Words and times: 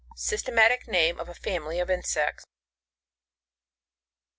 Systematic 0.15 0.87
name 0.87 1.19
of 1.19 1.29
a 1.29 1.35
family 1.35 1.79
of 1.79 1.91
insects. 1.91 2.47